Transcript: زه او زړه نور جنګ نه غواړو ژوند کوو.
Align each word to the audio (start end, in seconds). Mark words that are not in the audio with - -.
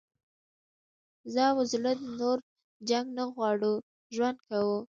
زه 1.33 1.43
او 1.51 1.59
زړه 1.71 1.93
نور 2.19 2.37
جنګ 2.89 3.07
نه 3.17 3.23
غواړو 3.33 3.73
ژوند 4.15 4.37
کوو. 4.47 4.77